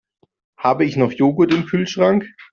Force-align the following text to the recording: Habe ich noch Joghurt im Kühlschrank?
Habe 0.57 0.83
ich 0.85 0.97
noch 0.97 1.11
Joghurt 1.11 1.53
im 1.53 1.67
Kühlschrank? 1.67 2.25